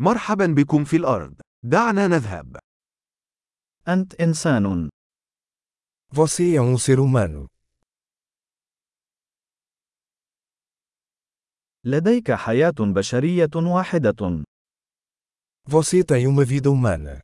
[0.00, 1.40] مرحبا بكم في الأرض.
[1.62, 2.56] دعنا نذهب.
[3.88, 4.88] أنت إنسان.
[6.10, 7.48] Você é um ser humano.
[11.84, 14.44] لديك حياة بشرية واحدة.
[15.66, 17.22] Você tem uma vida humana.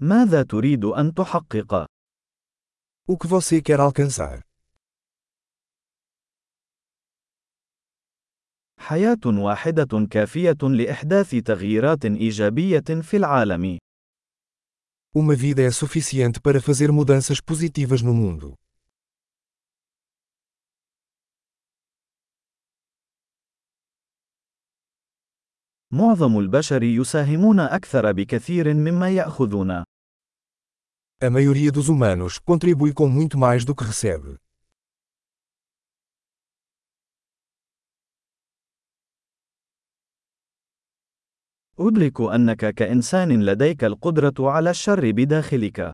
[0.00, 1.86] ماذا تريد أن تحقق؟
[3.06, 4.49] O que você quer alcançar?
[8.90, 13.78] حياة واحدة كافية لإحداث تغييرات إيجابية في العالم.
[15.14, 18.54] Uma vida é suficiente para fazer mudanças positivas no mundo.
[25.92, 29.84] معظم البشر يساهمون أكثر بكثير مما يأخذون.
[31.22, 34.49] A maioria dos humanos contribui com muito mais do que recebe.
[41.80, 45.92] أدرك أنك كإنسان لديك القدرة على الشر بداخلك.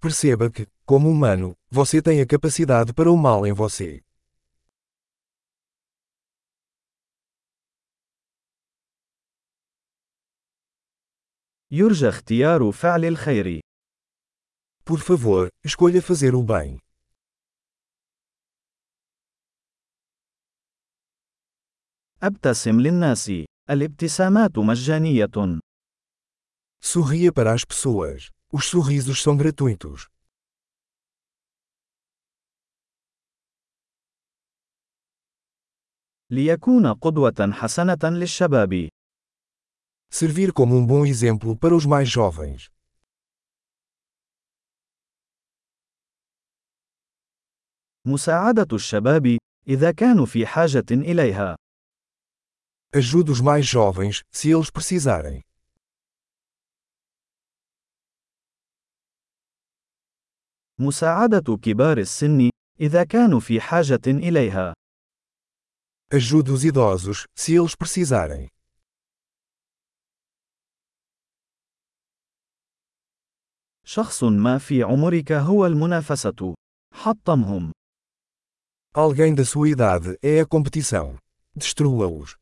[0.00, 4.00] Perceba que, como humano, você tem a capacidade para o mal em você.
[11.72, 13.60] يرجى اختيار فعل الخير.
[14.84, 16.78] Por favor, escolha fazer o bem.
[22.22, 23.49] أبتسم للناس.
[23.69, 25.59] الابتسامات مجانية.
[26.81, 28.29] Sorria para as pessoas.
[28.53, 30.07] Os sorrisos são gratuitos.
[36.29, 38.89] ليكون قدوة حسنة للشباب.
[40.09, 42.69] Servir como um bom exemplo para os mais jovens.
[48.07, 51.55] مساعدة الشباب إذا كانوا في حاجة إليها.
[52.93, 55.41] Ajude os mais jovens, se eles precisarem.
[60.79, 64.73] مساعدة كبار السن إذا كانوا في حاجة إليها.
[66.13, 68.47] Ajude os idosos, se eles precisarem.
[73.85, 76.55] شخص ما في عمرك هو المنافسة.
[76.93, 77.71] حطمهم.
[78.93, 81.17] Alguém da sua idade é a competição.
[81.55, 82.37] Destrua-os.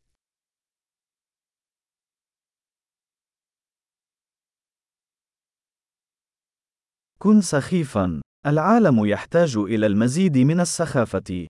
[7.23, 8.21] كن سخيفا.
[8.47, 11.47] العالم يحتاج إلى المزيد من السخافة.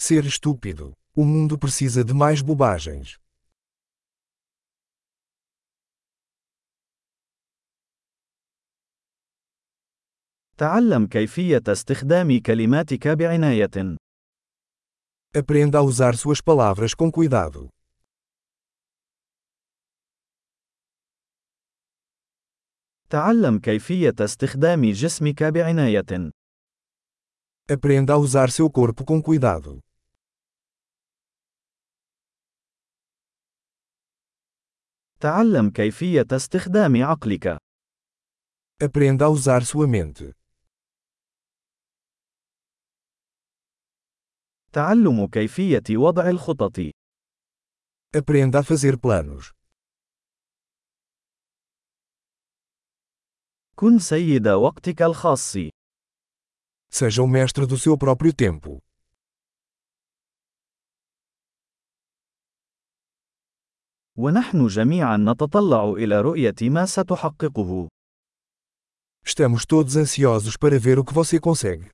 [0.00, 0.92] Ser estúpido.
[1.16, 3.18] O mundo precisa de mais bobagens.
[10.56, 13.96] تعلم كيفية استخدام كلماتك بعناية.
[15.34, 17.68] Aprenda a usar suas palavras com cuidado.
[23.12, 26.30] تعلم كيفية استخدام جسمك بعناية.
[27.72, 29.80] Aprenda a usar seu corpo com cuidado.
[35.20, 37.58] تعلم كيفية استخدام عقلك.
[38.82, 40.32] Aprenda a usar sua mente.
[44.72, 46.80] تعلم كيفية وضع الخطط.
[48.16, 49.61] Aprenda a fazer planos.
[53.81, 55.57] كن سيد وقتك الخاص.
[56.89, 58.79] Seja o mestre do seu próprio tempo.
[64.17, 67.87] ونحن جميعا نتطلع إلى رؤية ما ستحققه.
[69.23, 71.89] Estamos todos ansiosos para ver o que você consegue.